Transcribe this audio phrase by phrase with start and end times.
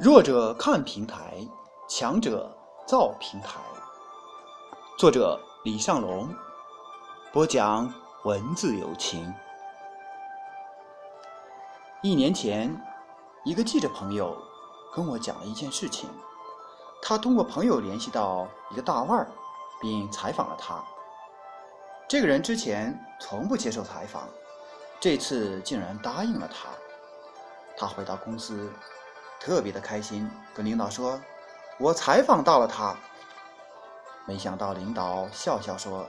[0.00, 1.44] 弱者看平台，
[1.88, 2.56] 强者
[2.86, 3.58] 造平台。
[4.96, 6.32] 作者：李尚龙，
[7.32, 7.92] 播讲：
[8.22, 9.34] 文字有情。
[12.00, 12.80] 一年前，
[13.44, 14.40] 一个记者朋友
[14.94, 16.08] 跟我讲了一件事情。
[17.02, 19.28] 他通过朋友联系到一个大腕儿，
[19.80, 20.80] 并采访了他。
[22.08, 24.28] 这个人之前从不接受采访，
[25.00, 26.68] 这次竟然答应了他。
[27.76, 28.72] 他回到公司。
[29.40, 31.20] 特别的开心，跟领导说
[31.78, 32.96] ：“我采访到了他。”
[34.26, 36.06] 没想到领导笑笑说：“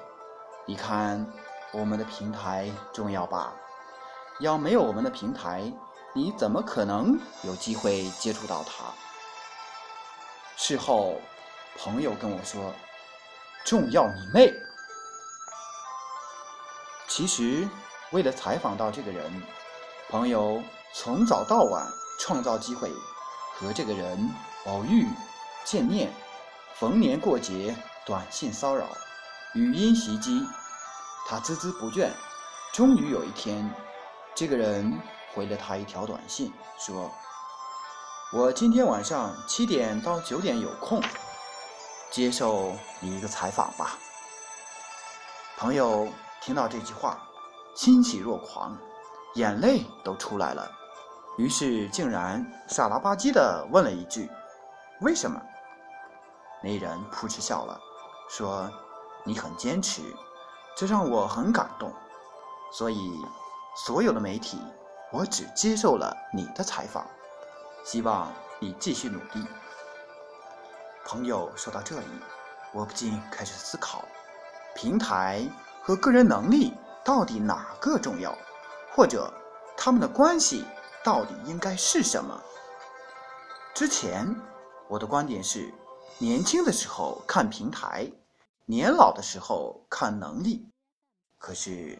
[0.65, 1.25] 你看，
[1.71, 3.53] 我们的平台重要吧？
[4.39, 5.71] 要没有我们的平台，
[6.13, 8.85] 你怎么可能有机会接触到他？”
[10.57, 11.21] 事后，
[11.77, 12.73] 朋友跟我说
[13.63, 14.53] ：“重要你妹！”
[17.07, 17.67] 其实，
[18.11, 19.41] 为了采访到这个人，
[20.09, 20.61] 朋友
[20.93, 21.87] 从早到晚
[22.19, 22.91] 创造机会。
[23.59, 24.33] 和这个人
[24.67, 25.05] 偶遇、
[25.65, 26.09] 见面，
[26.75, 28.85] 逢年过节短信骚扰、
[29.53, 30.47] 语音袭击，
[31.27, 32.09] 他孜孜不倦。
[32.73, 33.69] 终于有一天，
[34.33, 34.97] 这个人
[35.33, 37.11] 回了他一条短信，说
[38.31, 41.01] ：“我今天晚上七点到九点有空，
[42.11, 43.97] 接受你一个采访吧。”
[45.59, 46.07] 朋友
[46.41, 47.21] 听到这句话，
[47.75, 48.77] 欣喜若狂，
[49.33, 50.71] 眼泪都出来了。
[51.39, 54.29] 于是，竟然傻了吧唧的问了一句
[54.99, 55.41] ：“为什么？”
[56.61, 57.79] 那人扑哧笑了，
[58.29, 58.69] 说
[59.23, 60.01] ：“你很坚持，
[60.75, 61.93] 这让我很感动。
[62.73, 63.17] 所以，
[63.85, 64.59] 所有的媒体，
[65.13, 67.07] 我只接受了你的采访，
[67.85, 69.47] 希望你继续努力。”
[71.07, 72.05] 朋友说到这里，
[72.73, 74.03] 我不禁开始思考：
[74.75, 75.47] 平台
[75.81, 78.37] 和个人能力到底哪个重要？
[78.91, 79.33] 或者
[79.77, 80.65] 他们的关系？
[81.03, 82.39] 到底应该是什么？
[83.73, 84.27] 之前
[84.87, 85.73] 我的观点是，
[86.17, 88.11] 年轻的时候看平台，
[88.65, 90.67] 年老的时候看能力。
[91.37, 91.97] 可是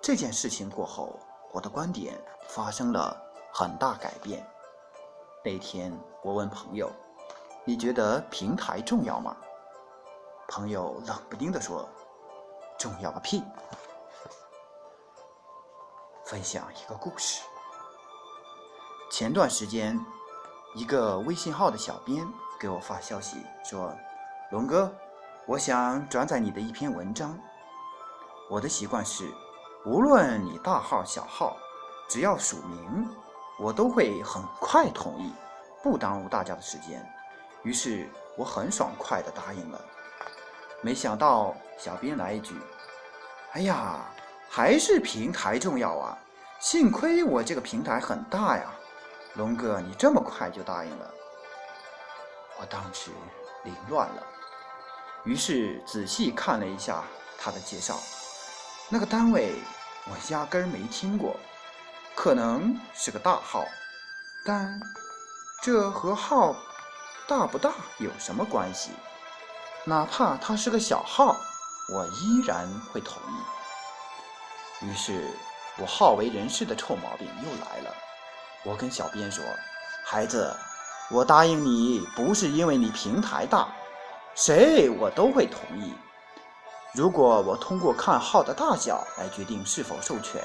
[0.00, 1.18] 这件事情过后，
[1.52, 2.18] 我的观点
[2.48, 3.14] 发生了
[3.52, 4.46] 很大改变。
[5.44, 6.90] 那天我问朋友
[7.66, 9.36] ：“你觉得平台重要吗？”
[10.48, 11.86] 朋友冷不丁地说
[12.78, 13.44] ：“重要个屁！”
[16.24, 17.42] 分享一个故事。
[19.08, 19.98] 前段时间，
[20.74, 22.26] 一个微信号的小编
[22.58, 23.94] 给我发消息说
[24.50, 24.92] ：“龙哥，
[25.46, 27.38] 我想转载你的一篇文章。”
[28.50, 29.32] 我的习惯是，
[29.84, 31.56] 无论你大号小号，
[32.08, 33.08] 只要署名，
[33.60, 35.32] 我都会很快同意，
[35.84, 37.04] 不耽误大家的时间。
[37.62, 39.80] 于是我很爽快地答应了。
[40.82, 42.54] 没想到小编来一句
[43.54, 44.04] ：“哎呀，
[44.50, 46.18] 还是平台重要啊！
[46.60, 48.66] 幸亏我这个平台很大呀。”
[49.36, 51.14] 龙哥，你这么快就答应了，
[52.58, 53.10] 我当时
[53.64, 54.22] 凌乱了。
[55.24, 57.04] 于是仔细看了一下
[57.38, 57.98] 他的介绍，
[58.88, 59.54] 那个单位
[60.06, 61.36] 我压根儿没听过，
[62.14, 63.66] 可能是个大号，
[64.44, 64.80] 但
[65.62, 66.56] 这和号
[67.28, 68.92] 大不大有什么关系？
[69.84, 71.36] 哪怕他是个小号，
[71.92, 74.86] 我依然会同意。
[74.86, 75.28] 于是
[75.76, 77.94] 我好为人师的臭毛病又来了。
[78.66, 79.44] 我跟小编说
[80.04, 80.52] ：“孩子，
[81.08, 83.68] 我答应你不是因为你平台大，
[84.34, 85.94] 谁我都会同意。
[86.92, 90.42] 如果我通过看号的大小来决定是否授权，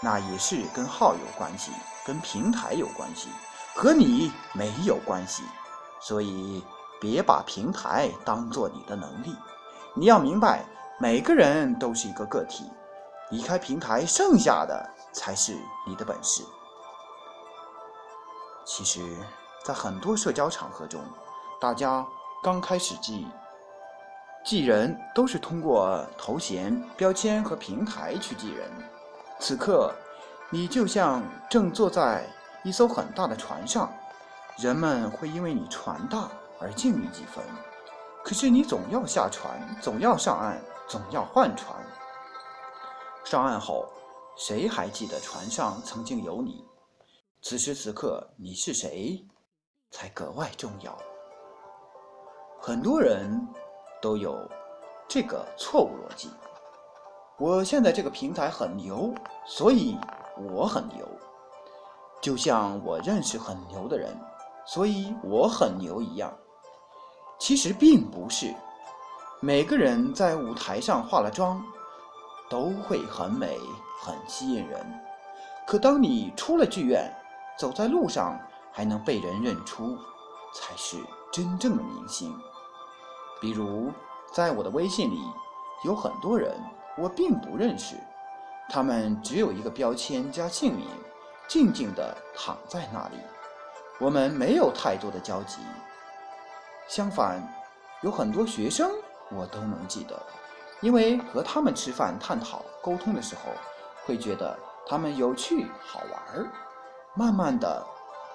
[0.00, 1.70] 那也是跟号有关系，
[2.06, 3.28] 跟平台有关系，
[3.74, 5.42] 和你没有关系。
[6.00, 6.64] 所以
[6.98, 9.36] 别把平台当做你的能力。
[9.94, 10.64] 你要明白，
[10.98, 12.64] 每个人都是一个个体，
[13.30, 15.54] 离开平台，剩下的才是
[15.86, 16.42] 你的本事。”
[18.76, 19.00] 其实，
[19.62, 21.00] 在很多社交场合中，
[21.60, 22.04] 大家
[22.42, 23.24] 刚开始记
[24.44, 28.68] 记人都是通过头衔、标签和平台去记人。
[29.38, 29.94] 此刻，
[30.50, 32.28] 你就像正坐在
[32.64, 33.88] 一艘很大的船上，
[34.58, 36.28] 人们会因为你船大
[36.60, 37.44] 而敬你几分。
[38.24, 41.78] 可是你总要下船，总要上岸，总要换船。
[43.22, 43.86] 上岸后，
[44.36, 46.64] 谁还记得船上曾经有你？
[47.46, 49.22] 此时此刻，你是谁，
[49.90, 50.96] 才格外重要。
[52.58, 53.38] 很多人
[54.00, 54.50] 都有
[55.06, 56.30] 这个错误逻辑。
[57.38, 59.12] 我现在这个平台很牛，
[59.44, 59.98] 所以
[60.54, 61.06] 我很牛。
[62.22, 64.18] 就像我认识很牛的人，
[64.64, 66.34] 所以我很牛一样。
[67.38, 68.54] 其实并不是，
[69.40, 71.62] 每个人在舞台上化了妆，
[72.48, 73.58] 都会很美、
[74.00, 74.82] 很吸引人。
[75.66, 77.14] 可当你出了剧院，
[77.58, 78.38] 走在路上，
[78.72, 79.96] 还能被人认出，
[80.54, 80.96] 才是
[81.32, 82.36] 真正的明星。
[83.40, 83.92] 比如，
[84.32, 85.20] 在我的微信里，
[85.84, 86.54] 有很多人
[86.96, 87.96] 我并不认识，
[88.68, 90.88] 他们只有一个标签加姓名，
[91.46, 93.16] 静静地躺在那里，
[94.00, 95.58] 我们没有太多的交集。
[96.88, 97.40] 相反，
[98.02, 98.90] 有很多学生
[99.30, 100.20] 我都能记得，
[100.80, 103.52] 因为和他们吃饭、探讨、沟通的时候，
[104.04, 106.50] 会觉得他们有趣好玩儿。
[107.16, 107.86] 慢慢的，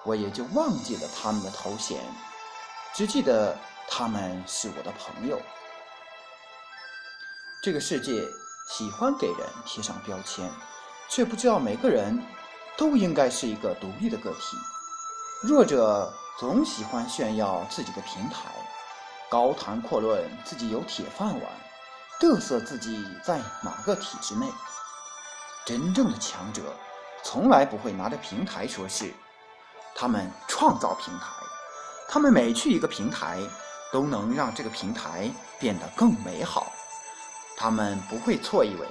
[0.06, 2.02] 我也就忘记了他们的头衔，
[2.94, 3.58] 只记得
[3.90, 5.38] 他们是我的朋友。
[7.62, 8.26] 这个世界
[8.70, 10.50] 喜欢给人贴上标签，
[11.10, 12.18] 却不知道每个人
[12.78, 14.56] 都应该是一个独立的个体。
[15.44, 18.50] 弱者总喜欢炫耀自己的平台，
[19.30, 21.44] 高谈阔论自己有铁饭碗，
[22.22, 24.48] 嘚瑟自己在哪个体制内。
[25.66, 26.62] 真正的强者。
[27.24, 29.14] 从来不会拿着平台说事，
[29.96, 31.26] 他们创造平台，
[32.08, 33.40] 他们每去一个平台，
[33.92, 35.30] 都能让这个平台
[35.60, 36.72] 变得更美好。
[37.58, 38.88] 他们不会错以为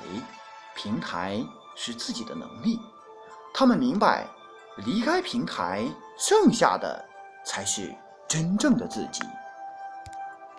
[0.76, 1.42] 平台
[1.74, 2.78] 是自己的能力，
[3.54, 4.26] 他们明白，
[4.76, 5.84] 离开平台，
[6.18, 7.04] 剩下的
[7.44, 7.94] 才是
[8.28, 9.22] 真正的自己。